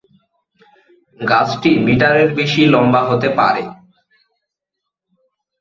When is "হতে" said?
3.09-3.29